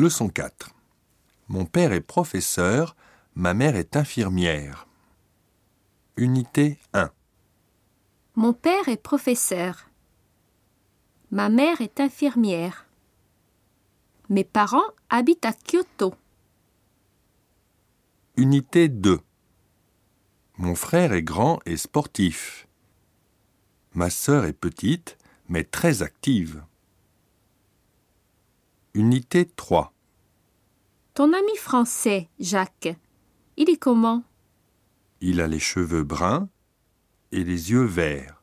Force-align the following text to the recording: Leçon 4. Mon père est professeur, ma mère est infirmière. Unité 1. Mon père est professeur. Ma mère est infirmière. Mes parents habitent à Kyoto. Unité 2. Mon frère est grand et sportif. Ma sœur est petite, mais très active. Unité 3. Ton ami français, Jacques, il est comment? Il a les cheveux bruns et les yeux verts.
Leçon 0.00 0.30
4. 0.30 0.70
Mon 1.48 1.66
père 1.66 1.92
est 1.92 2.00
professeur, 2.00 2.96
ma 3.34 3.52
mère 3.52 3.76
est 3.76 3.96
infirmière. 3.96 4.88
Unité 6.16 6.78
1. 6.94 7.10
Mon 8.34 8.54
père 8.54 8.88
est 8.88 8.96
professeur. 8.96 9.90
Ma 11.30 11.50
mère 11.50 11.82
est 11.82 12.00
infirmière. 12.00 12.86
Mes 14.30 14.42
parents 14.42 14.90
habitent 15.10 15.44
à 15.44 15.52
Kyoto. 15.52 16.14
Unité 18.38 18.88
2. 18.88 19.20
Mon 20.56 20.76
frère 20.76 21.12
est 21.12 21.22
grand 21.22 21.60
et 21.66 21.76
sportif. 21.76 22.66
Ma 23.92 24.08
sœur 24.08 24.46
est 24.46 24.54
petite, 24.54 25.18
mais 25.50 25.64
très 25.64 26.00
active. 26.02 26.64
Unité 28.94 29.46
3. 29.46 29.92
Ton 31.14 31.32
ami 31.32 31.56
français, 31.56 32.28
Jacques, 32.40 32.96
il 33.56 33.70
est 33.70 33.76
comment? 33.76 34.24
Il 35.20 35.40
a 35.40 35.46
les 35.46 35.60
cheveux 35.60 36.02
bruns 36.02 36.48
et 37.30 37.44
les 37.44 37.70
yeux 37.70 37.84
verts. 37.84 38.39